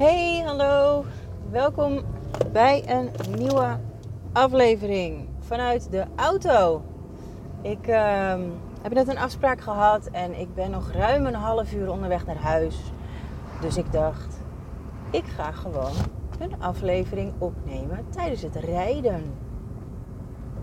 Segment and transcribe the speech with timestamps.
[0.00, 1.04] Hey, hallo.
[1.50, 2.00] Welkom
[2.52, 3.78] bij een nieuwe
[4.32, 6.82] aflevering vanuit de auto.
[7.62, 8.40] Ik ehm,
[8.82, 12.36] heb net een afspraak gehad en ik ben nog ruim een half uur onderweg naar
[12.36, 12.92] huis.
[13.60, 14.40] Dus ik dacht,
[15.10, 15.92] ik ga gewoon
[16.38, 19.34] een aflevering opnemen tijdens het rijden.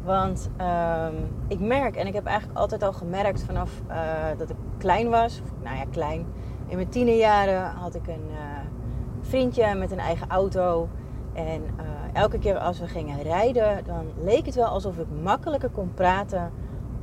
[0.03, 1.15] Want ehm,
[1.47, 3.97] ik merk, en ik heb eigenlijk altijd al gemerkt vanaf eh,
[4.37, 6.25] dat ik klein was, of, nou ja, klein.
[6.67, 8.76] In mijn tienerjaren had ik een uh,
[9.27, 10.89] vriendje met een eigen auto.
[11.33, 15.69] En uh, elke keer als we gingen rijden, dan leek het wel alsof ik makkelijker
[15.69, 16.51] kon praten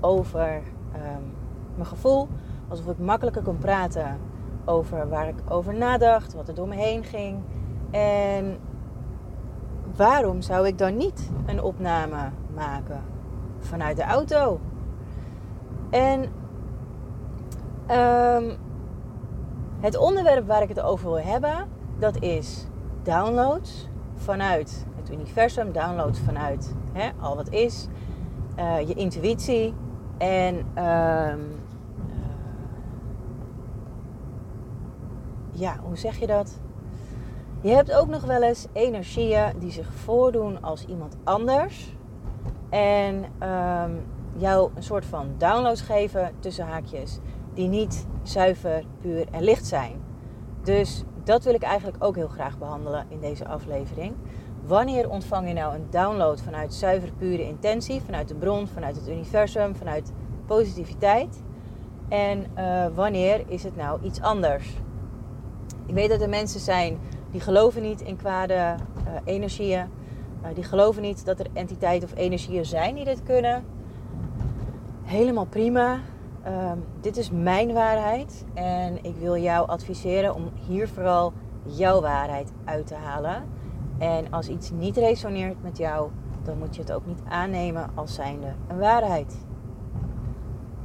[0.00, 0.62] over
[0.94, 1.32] um,
[1.74, 2.28] mijn gevoel.
[2.68, 4.18] Alsof ik makkelijker kon praten
[4.64, 7.38] over waar ik over nadacht, wat er door me heen ging.
[7.90, 8.58] En
[9.96, 13.02] waarom zou ik dan niet een opname maken
[13.58, 14.60] vanuit de auto?
[15.90, 16.20] En
[17.90, 18.56] um,
[19.80, 21.68] het onderwerp waar ik het over wil hebben,
[22.04, 22.66] dat is
[23.02, 27.86] downloads vanuit het universum, downloads vanuit hè, al wat is,
[28.58, 29.74] uh, je intuïtie
[30.18, 31.40] en um,
[35.50, 36.60] ja, hoe zeg je dat?
[37.60, 41.96] Je hebt ook nog wel eens energieën die zich voordoen als iemand anders.
[42.70, 47.18] En um, jou een soort van downloads geven tussen haakjes.
[47.54, 50.02] Die niet zuiver, puur en licht zijn.
[50.62, 54.14] Dus dat wil ik eigenlijk ook heel graag behandelen in deze aflevering.
[54.66, 59.08] Wanneer ontvang je nou een download vanuit zuiver, pure intentie, vanuit de bron, vanuit het
[59.08, 60.12] universum, vanuit
[60.46, 61.42] positiviteit?
[62.08, 64.76] En uh, wanneer is het nou iets anders?
[65.86, 66.98] Ik weet dat er mensen zijn
[67.30, 68.74] die geloven niet in kwade uh,
[69.24, 69.80] energieën.
[70.42, 73.64] Uh, die geloven niet dat er entiteiten of energieën zijn die dit kunnen.
[75.02, 75.98] Helemaal prima.
[76.46, 78.44] Um, dit is mijn waarheid.
[78.54, 83.44] En ik wil jou adviseren om hier vooral jouw waarheid uit te halen.
[83.98, 86.10] En als iets niet resoneert met jou,
[86.42, 89.36] dan moet je het ook niet aannemen als zijnde een waarheid.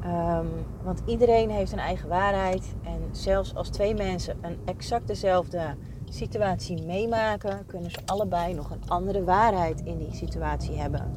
[0.06, 0.50] Um,
[0.84, 2.75] want iedereen heeft een eigen waarheid.
[2.84, 8.84] En zelfs als twee mensen een exact dezelfde situatie meemaken, kunnen ze allebei nog een
[8.88, 11.11] andere waarheid in die situatie hebben.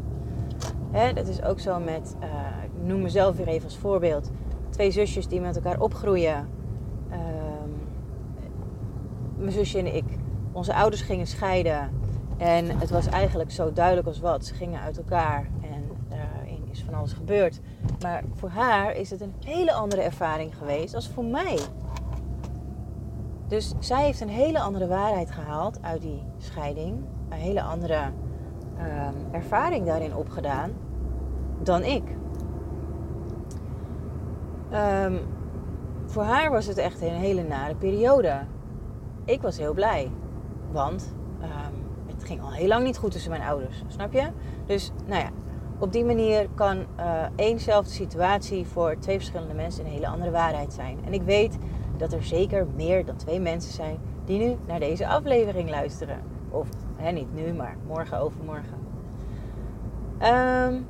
[1.15, 2.17] Dat is ook zo met,
[2.62, 4.31] ik noem mezelf weer even als voorbeeld,
[4.71, 6.49] twee zusjes die met elkaar opgroeien.
[7.13, 7.75] Um,
[9.37, 10.05] mijn zusje en ik,
[10.53, 11.91] onze ouders gingen scheiden.
[12.37, 14.45] En het was eigenlijk zo duidelijk als wat.
[14.45, 17.61] Ze gingen uit elkaar en daarin is van alles gebeurd.
[18.01, 21.59] Maar voor haar is het een hele andere ervaring geweest als voor mij.
[23.49, 27.05] Dus zij heeft een hele andere waarheid gehaald uit die scheiding.
[27.29, 28.01] Een hele andere
[28.79, 30.71] um, ervaring daarin opgedaan
[31.63, 32.03] dan ik.
[34.75, 35.19] Um,
[36.07, 38.41] voor haar was het echt een hele nare periode.
[39.25, 40.11] Ik was heel blij.
[40.71, 43.83] Want um, het ging al heel lang niet goed tussen mijn ouders.
[43.87, 44.29] Snap je?
[44.67, 45.29] Dus nou ja,
[45.79, 50.73] op die manier kan uh, éénzelfde situatie voor twee verschillende mensen een hele andere waarheid
[50.73, 50.99] zijn.
[51.05, 51.59] En ik weet
[51.97, 56.21] dat er zeker meer dan twee mensen zijn die nu naar deze aflevering luisteren.
[56.51, 58.79] Of hè, niet nu, maar morgen, overmorgen.
[60.23, 60.87] Um,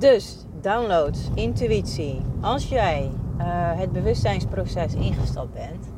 [0.00, 2.20] dus downloads, intuïtie.
[2.40, 3.44] Als jij uh,
[3.78, 5.92] het bewustzijnsproces ingestapt bent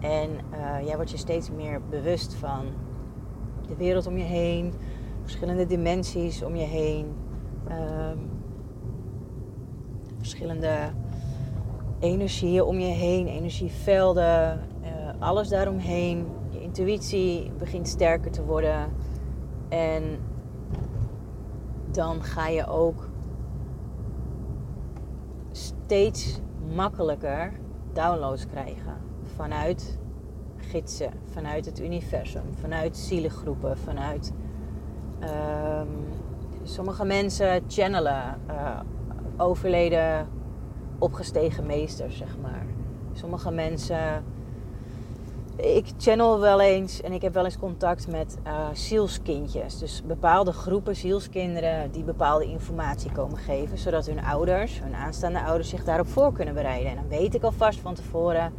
[0.00, 2.64] en uh, jij wordt je steeds meer bewust van
[3.66, 4.72] de wereld om je heen,
[5.22, 7.06] verschillende dimensies om je heen,
[7.68, 8.30] um,
[10.18, 10.76] verschillende
[12.00, 14.88] energieën om je heen, energievelden, uh,
[15.18, 16.26] alles daaromheen.
[16.50, 18.92] Je intuïtie begint sterker te worden.
[19.68, 20.02] En
[21.90, 23.08] dan ga je ook
[25.86, 26.40] steeds
[26.74, 27.52] makkelijker
[27.92, 28.96] downloads krijgen
[29.36, 29.98] vanuit
[30.56, 34.32] gidsen, vanuit het universum, vanuit zielengroepen, vanuit
[35.20, 35.88] um,
[36.62, 38.80] sommige mensen channelen uh,
[39.36, 40.28] overleden
[40.98, 42.66] opgestegen meesters, zeg maar.
[43.12, 44.24] Sommige mensen.
[45.56, 49.78] Ik channel wel eens en ik heb wel eens contact met uh, zielskindjes.
[49.78, 53.78] Dus bepaalde groepen zielskinderen die bepaalde informatie komen geven.
[53.78, 56.90] Zodat hun ouders, hun aanstaande ouders, zich daarop voor kunnen bereiden.
[56.90, 58.52] En dan weet ik alvast van tevoren,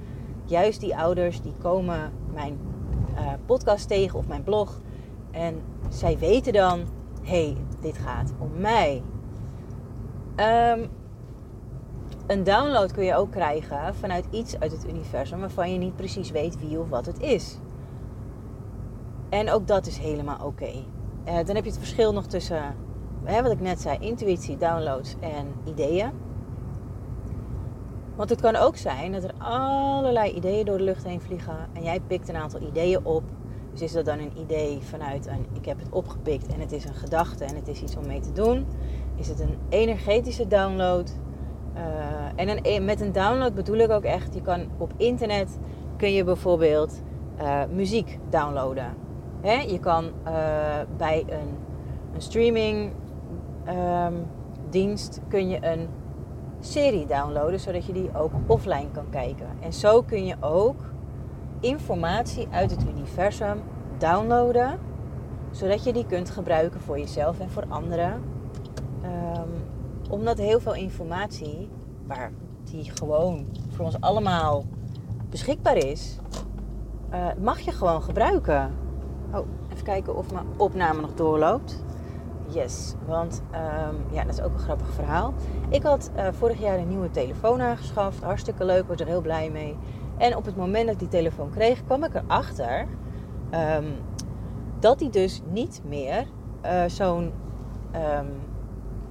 [0.46, 2.60] juist die ouders die komen mijn
[3.14, 4.82] uh, podcast tegen of mijn blog.
[5.32, 6.80] En zij weten dan,
[7.22, 9.04] hé, hey, dit gaat om mij.
[10.76, 10.90] Um,
[12.28, 16.32] een download kun je ook krijgen vanuit iets uit het universum waarvan je niet precies
[16.32, 17.58] weet wie of wat het is.
[19.30, 20.72] En ook dat is helemaal oké.
[21.28, 22.76] Uh, dan heb je het verschil nog tussen,
[23.24, 26.12] wat ik net zei, intuïtie, downloads en ideeën.
[28.16, 31.84] Want het kan ook zijn dat er allerlei ideeën door de lucht heen vliegen en
[31.84, 33.24] jij pikt een aantal ideeën op.
[33.72, 36.86] Dus is dat dan een idee vanuit een ik heb het opgepikt en het is
[36.86, 38.66] een gedachte en het is iets om mee te doen?
[39.16, 41.12] Is het een energetische download?
[41.78, 45.58] Uh, en e- met een download bedoel ik ook echt, je kan op internet
[45.98, 47.02] kun je bijvoorbeeld
[47.42, 48.94] uh, muziek downloaden.
[49.42, 49.54] Hè?
[49.54, 50.34] Je kan uh,
[50.98, 51.58] bij een,
[52.14, 52.92] een streaming
[53.68, 54.26] um,
[54.70, 55.88] dienst kun je een
[56.60, 59.48] serie downloaden, zodat je die ook offline kan kijken.
[59.60, 60.80] En zo kun je ook
[61.60, 63.62] informatie uit het universum
[63.98, 64.80] downloaden,
[65.52, 68.24] zodat je die kunt gebruiken voor jezelf en voor anderen.
[69.04, 69.67] Um,
[70.10, 71.70] omdat heel veel informatie,
[72.08, 72.32] waar
[72.64, 74.66] die gewoon voor ons allemaal
[75.30, 76.18] beschikbaar is,
[77.14, 78.72] uh, mag je gewoon gebruiken.
[79.34, 81.84] Oh, even kijken of mijn opname nog doorloopt.
[82.48, 85.34] Yes, want um, ja, dat is ook een grappig verhaal.
[85.70, 88.24] Ik had uh, vorig jaar een nieuwe telefoon aangeschaft.
[88.24, 89.78] Hartstikke leuk, was er heel blij mee.
[90.18, 92.88] En op het moment dat ik die telefoon kreeg, kwam ik erachter
[93.52, 93.86] um,
[94.80, 96.28] dat die dus niet meer
[96.66, 97.32] uh, zo'n
[97.96, 98.28] um,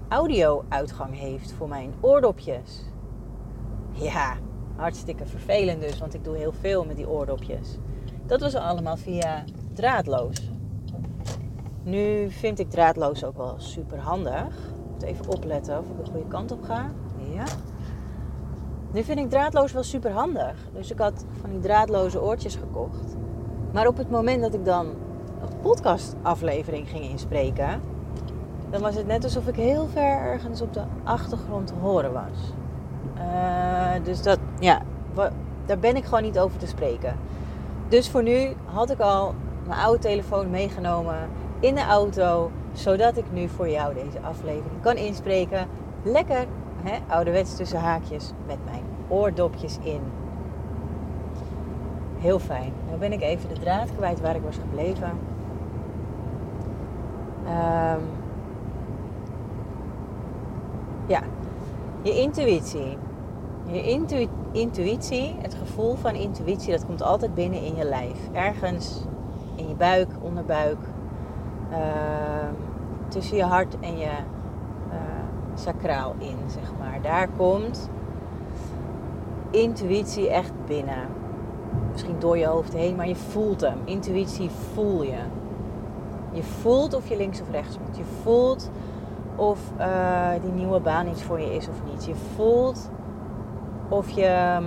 [0.08, 2.84] audio-uitgang heeft voor mijn oordopjes.
[3.92, 4.36] Ja,
[4.76, 7.78] hartstikke vervelend dus, want ik doe heel veel met die oordopjes.
[8.26, 10.50] Dat was allemaal via draadloos.
[11.82, 14.56] Nu vind ik draadloos ook wel super handig.
[14.92, 16.90] Moet even opletten of ik de goede kant op ga.
[17.34, 17.44] Ja.
[18.92, 20.68] Nu vind ik draadloos wel super handig.
[20.72, 23.16] Dus ik had van die draadloze oortjes gekocht.
[23.72, 24.86] Maar op het moment dat ik dan
[25.40, 27.80] een podcastaflevering ging inspreken,
[28.70, 32.52] dan was het net alsof ik heel ver ergens op de achtergrond te horen was.
[33.18, 34.82] Uh, dus dat, ja,
[35.66, 37.16] daar ben ik gewoon niet over te spreken.
[37.88, 39.34] Dus voor nu had ik al
[39.66, 41.16] mijn oude telefoon meegenomen
[41.60, 45.66] in de auto, zodat ik nu voor jou deze aflevering kan inspreken.
[46.02, 46.46] Lekker,
[46.82, 50.00] hè, ouderwets tussen haakjes, met mijn oordopjes in.
[52.18, 52.72] Heel fijn.
[52.90, 55.10] Nu ben ik even de draad kwijt waar ik was gebleven.
[57.46, 58.02] Um,
[61.06, 61.20] ja,
[62.06, 62.98] je intuïtie.
[63.66, 68.18] Je intu intuïtie, het gevoel van intuïtie, dat komt altijd binnen in je lijf.
[68.32, 69.04] Ergens
[69.54, 70.78] in je buik, onderbuik,
[71.70, 71.78] uh,
[73.08, 74.10] tussen je hart en je
[74.88, 74.96] uh,
[75.54, 77.02] sacraal in, zeg maar.
[77.02, 77.90] Daar komt
[79.50, 81.08] intuïtie echt binnen.
[81.92, 83.78] Misschien door je hoofd heen, maar je voelt hem.
[83.84, 85.18] Intuïtie voel je.
[86.32, 87.96] Je voelt of je links of rechts moet.
[87.96, 88.70] Je voelt
[89.36, 92.04] of uh, die nieuwe baan iets voor je is of niet.
[92.04, 92.90] Je voelt
[93.88, 94.60] of je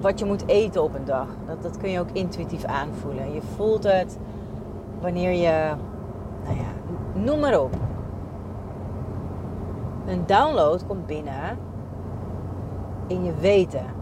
[0.00, 1.26] wat je moet eten op een dag.
[1.46, 3.32] Dat, dat kun je ook intuïtief aanvoelen.
[3.32, 4.18] Je voelt het
[5.00, 5.74] wanneer je,
[6.44, 7.74] nou ja, noem maar op.
[10.06, 11.58] Een download komt binnen
[13.06, 13.96] in je weten.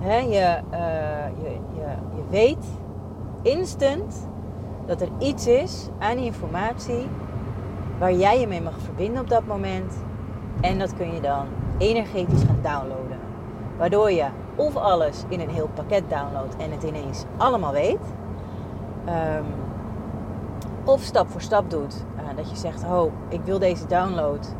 [0.00, 2.66] Je, uh, je, je, je weet
[3.42, 4.28] instant
[4.86, 7.06] dat er iets is aan informatie
[7.98, 9.94] waar jij je mee mag verbinden op dat moment.
[10.60, 11.46] En dat kun je dan
[11.78, 13.18] energetisch gaan downloaden.
[13.78, 14.26] Waardoor je
[14.56, 18.14] of alles in een heel pakket downloadt en het ineens allemaal weet.
[19.08, 19.46] Um,
[20.84, 22.04] of stap voor stap doet.
[22.16, 24.54] Uh, dat je zegt, oh, ik wil deze download.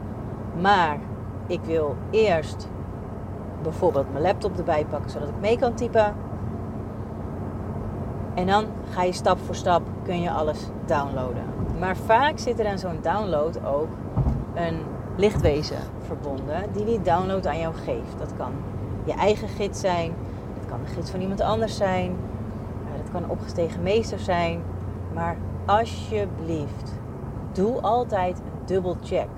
[0.60, 0.98] Maar
[1.46, 2.68] ik wil eerst
[3.62, 6.14] bijvoorbeeld mijn laptop erbij pakken zodat ik mee kan typen.
[8.34, 11.53] En dan ga je stap voor stap, kun je alles downloaden.
[11.84, 13.88] Maar vaak zit er aan zo'n download ook
[14.54, 14.78] een
[15.16, 18.18] lichtwezen verbonden die die download aan jou geeft.
[18.18, 18.52] Dat kan
[19.04, 20.12] je eigen gids zijn,
[20.58, 24.62] dat kan de gids van iemand anders zijn, eh, dat kan een opgestegen meester zijn.
[25.14, 25.36] Maar
[25.66, 26.92] alsjeblieft,
[27.52, 29.28] doe altijd een dubbel check.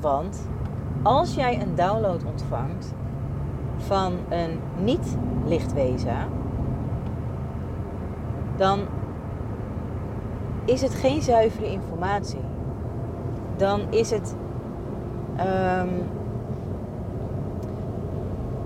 [0.00, 0.48] Want
[1.02, 2.94] als jij een download ontvangt
[3.76, 6.28] van een niet-lichtwezen,
[8.56, 8.80] dan
[10.68, 12.40] is het geen zuivere informatie.
[13.56, 14.34] Dan is het
[15.80, 16.08] um,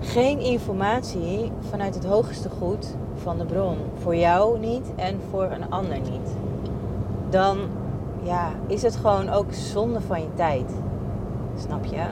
[0.00, 3.76] geen informatie vanuit het hoogste goed van de bron.
[3.94, 6.36] Voor jou niet en voor een ander niet.
[7.30, 7.58] Dan
[8.22, 10.72] ja, is het gewoon ook zonde van je tijd.
[11.56, 12.04] Snap je?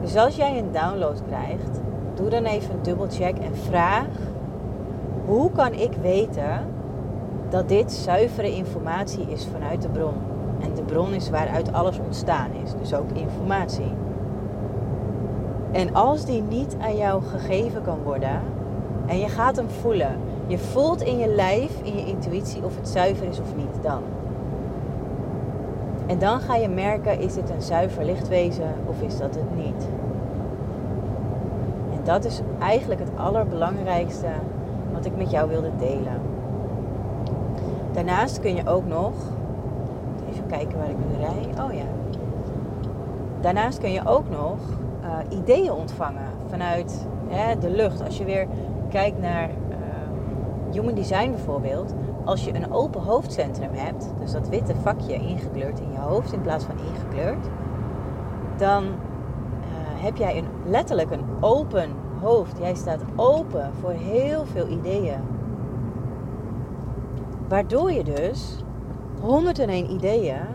[0.00, 1.80] Dus als jij een download krijgt,
[2.14, 4.06] doe dan even een dubbelcheck en vraag:
[5.26, 6.78] hoe kan ik weten
[7.50, 10.14] dat dit zuivere informatie is vanuit de bron?
[10.60, 13.92] En de bron is waaruit alles ontstaan is, dus ook informatie.
[15.72, 18.40] En als die niet aan jou gegeven kan worden
[19.06, 20.16] en je gaat hem voelen,
[20.46, 24.02] je voelt in je lijf, in je intuïtie of het zuiver is of niet, dan.
[26.06, 29.88] En dan ga je merken, is dit een zuiver lichtwezen of is dat het niet?
[31.92, 34.28] En dat is eigenlijk het allerbelangrijkste
[34.92, 36.20] wat ik met jou wilde delen.
[37.92, 39.12] Daarnaast kun je ook nog,
[40.30, 41.64] even kijken waar ik nu rij.
[41.64, 41.84] Oh ja.
[43.40, 44.58] Daarnaast kun je ook nog
[45.02, 48.04] uh, ideeën ontvangen vanuit hè, de lucht.
[48.04, 48.46] Als je weer
[48.88, 49.76] kijkt naar uh,
[50.72, 51.94] human design bijvoorbeeld.
[52.24, 56.40] Als je een open hoofdcentrum hebt, dus dat witte vakje ingekleurd in je hoofd in
[56.40, 57.46] plaats van ingekleurd,
[58.56, 58.90] dan uh,
[60.04, 62.58] heb jij een, letterlijk een open hoofd.
[62.58, 65.20] Jij staat open voor heel veel ideeën.
[67.50, 68.56] Waardoor je dus
[69.20, 70.46] 101 ideeën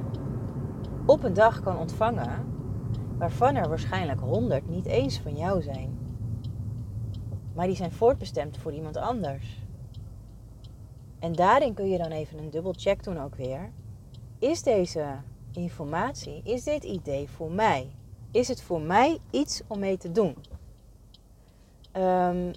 [1.06, 2.54] op een dag kan ontvangen,
[3.18, 5.98] waarvan er waarschijnlijk 100 niet eens van jou zijn.
[7.54, 9.64] Maar die zijn voortbestemd voor iemand anders.
[11.20, 13.72] En daarin kun je dan even een dubbel check doen ook weer.
[14.40, 15.06] Is deze
[15.52, 17.92] informatie, is dit idee voor mij?
[18.32, 20.36] Is het voor mij iets om mee te doen?
[21.98, 22.52] Um,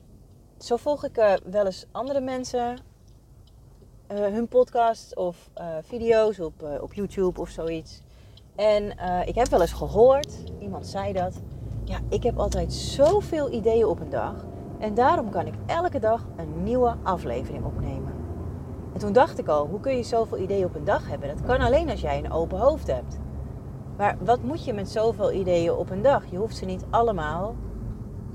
[0.59, 2.79] zo volg ik uh, wel eens andere mensen,
[4.13, 8.03] uh, hun podcast of uh, video's op, op YouTube of zoiets.
[8.57, 8.85] En
[9.25, 11.41] ik heb wel eens gehoord, iemand zei dat,
[11.85, 14.35] ja, ik heb altijd zoveel ideeën op een dag.
[14.79, 18.13] En daarom kan ik elke dag een nieuwe aflevering opnemen.
[18.93, 21.29] En toen dacht ik al, hoe kun je zoveel ideeën op een dag hebben?
[21.29, 23.19] Dat kan alleen als jij een open hoofd hebt.
[23.97, 26.31] Maar wat moet je met zoveel ideeën op een dag?
[26.31, 27.55] Je hoeft ze niet allemaal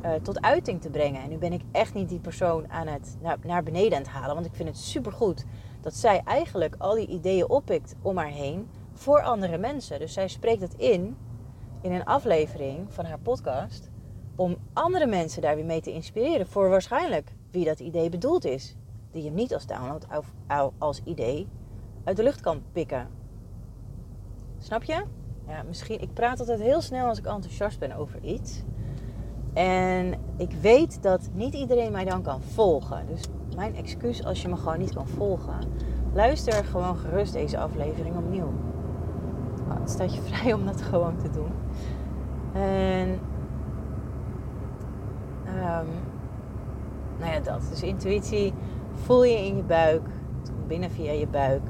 [0.04, 1.22] uh, tot uiting te brengen.
[1.22, 4.12] En nu ben ik echt niet die persoon aan het naar, naar beneden aan het
[4.12, 4.34] halen.
[4.34, 5.46] Want ik vind het supergoed
[5.82, 10.00] dat zij eigenlijk al die ideeën oppikt om haar heen voor andere mensen.
[10.00, 11.18] Dus zij spreekt het in
[11.82, 13.92] in een aflevering van haar podcast.
[14.36, 16.48] Om andere mensen daar weer mee te inspireren.
[16.48, 18.76] Voor waarschijnlijk wie dat idee bedoeld is.
[19.12, 20.34] Die je niet als download of
[20.78, 21.48] als idee
[22.04, 23.08] uit de lucht kan pikken.
[24.58, 25.04] Snap je?
[25.48, 26.02] Ja, misschien.
[26.02, 28.64] Ik praat altijd heel snel als ik enthousiast ben over iets.
[29.54, 33.06] En ik weet dat niet iedereen mij dan kan volgen.
[33.08, 33.22] Dus
[33.56, 35.56] mijn excuus als je me gewoon niet kan volgen.
[36.14, 38.54] Luister gewoon gerust deze aflevering opnieuw.
[39.70, 41.52] Oh, het staat je vrij om dat gewoon te doen.
[42.54, 43.10] En
[45.48, 45.88] um,
[47.20, 47.62] nou ja, dat.
[47.70, 48.54] Dus intuïtie
[48.94, 50.08] voel je in je buik.
[50.40, 51.62] Het komt binnen via je buik.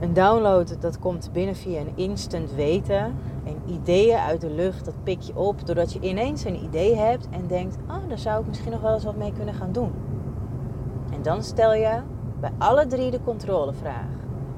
[0.00, 3.14] Een download, dat komt binnen via een instant weten.
[3.44, 7.28] En ideeën uit de lucht, dat pik je op doordat je ineens een idee hebt
[7.30, 9.92] en denkt: Oh, daar zou ik misschien nog wel eens wat mee kunnen gaan doen.
[11.12, 12.00] En dan stel je
[12.40, 14.08] bij alle drie de controlevraag.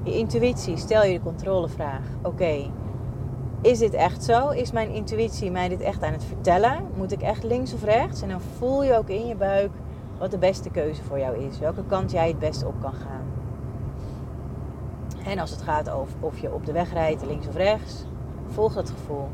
[0.03, 2.69] Je intuïtie stel je de controlevraag: Oké,
[3.61, 4.49] is dit echt zo?
[4.49, 6.85] Is mijn intuïtie mij dit echt aan het vertellen?
[6.95, 8.21] Moet ik echt links of rechts?
[8.21, 9.71] En dan voel je ook in je buik
[10.17, 11.59] wat de beste keuze voor jou is.
[11.59, 13.25] Welke kant jij het beste op kan gaan.
[15.25, 18.05] En als het gaat over of je op de weg rijdt, links of rechts,
[18.53, 19.29] volg dat gevoel.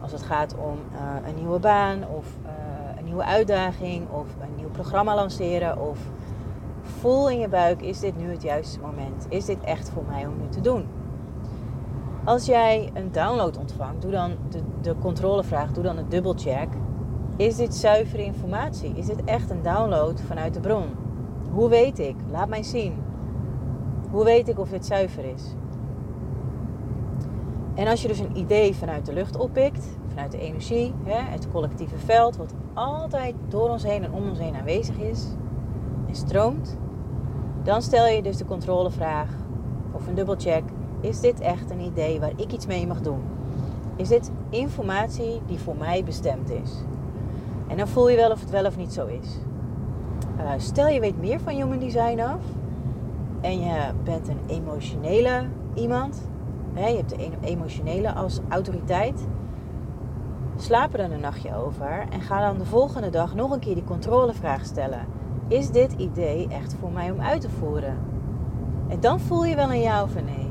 [0.00, 2.50] Als het gaat om uh, een nieuwe baan of uh,
[2.98, 5.98] een nieuwe uitdaging of een nieuw programma lanceren of
[6.82, 9.26] voel in je buik, is dit nu het juiste moment?
[9.28, 10.86] Is dit echt voor mij om nu te doen?
[12.24, 16.68] Als jij een download ontvangt, doe dan de, de controlevraag, doe dan een dubbelcheck.
[17.36, 18.92] Is dit zuivere informatie?
[18.94, 20.84] Is dit echt een download vanuit de bron?
[21.52, 22.16] Hoe weet ik?
[22.30, 23.02] Laat mij zien.
[24.10, 25.42] Hoe weet ik of dit zuiver is?
[27.74, 31.98] En als je dus een idee vanuit de lucht oppikt, vanuit de energie, het collectieve
[31.98, 35.26] veld, wat altijd door ons heen en om ons heen aanwezig is
[36.08, 36.76] en stroomt,
[37.62, 39.28] dan stel je dus de controlevraag
[39.92, 40.62] of een dubbelcheck:
[41.00, 43.20] is dit echt een idee waar ik iets mee mag doen?
[43.96, 46.70] Is dit informatie die voor mij bestemd is?
[47.68, 49.38] En dan voel je wel of het wel of niet zo is.
[50.38, 52.40] Uh, stel je weet meer van Human Design af
[53.40, 56.28] en je bent een emotionele iemand,
[56.74, 59.26] je hebt de emotionele als autoriteit,
[60.56, 63.74] slaap er dan een nachtje over en ga dan de volgende dag nog een keer
[63.74, 65.06] die controlevraag stellen.
[65.48, 67.98] Is dit idee echt voor mij om uit te voeren?
[68.88, 70.50] En dan voel je wel een ja of een nee.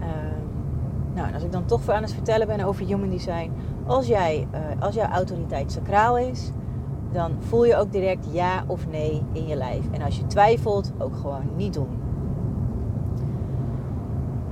[0.00, 3.52] Ehm, nou, en als ik dan toch voor aan het vertellen ben over human design,
[3.86, 6.52] als, jij, uh, als jouw autoriteit sacraal is,
[7.12, 9.84] dan voel je ook direct ja of nee in je lijf.
[9.90, 12.03] En als je twijfelt, ook gewoon niet doen.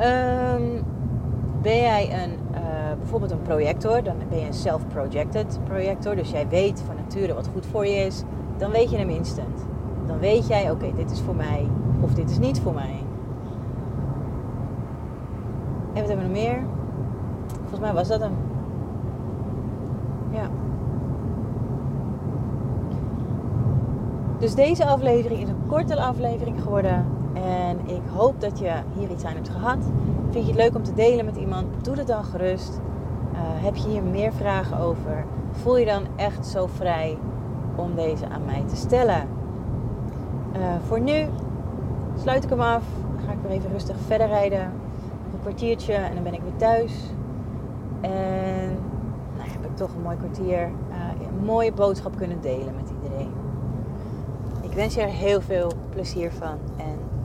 [0.02, 0.84] Um,
[1.62, 2.58] ben jij een, uh,
[2.98, 6.16] bijvoorbeeld een projector, dan ben je een self-projected projector.
[6.16, 8.22] Dus jij weet van nature wat goed voor je is.
[8.56, 9.66] Dan weet je hem instant.
[10.06, 11.68] Dan weet jij, oké, dit is voor mij
[12.00, 13.04] of dit is niet voor mij.
[15.92, 16.62] En wat hebben we nog meer?
[17.60, 18.32] Volgens mij was dat hem.
[20.30, 20.48] Ja.
[24.38, 27.06] Dus deze aflevering is een korte aflevering geworden.
[27.42, 29.78] En ik hoop dat je hier iets aan hebt gehad.
[30.30, 31.84] Vind je het leuk om te delen met iemand?
[31.84, 32.80] Doe het dan gerust.
[33.32, 35.24] Uh, heb je hier meer vragen over?
[35.50, 37.18] Voel je dan echt zo vrij
[37.76, 39.28] om deze aan mij te stellen?
[40.56, 41.26] Uh, voor nu
[42.16, 42.84] sluit ik hem af.
[43.26, 44.62] Ga ik weer even rustig verder rijden.
[45.32, 46.92] een kwartiertje en dan ben ik weer thuis.
[48.00, 48.76] En
[49.36, 53.30] nou, heb ik toch een mooi kwartier uh, een mooie boodschap kunnen delen met iedereen.
[54.60, 57.01] Ik wens je er heel veel plezier van en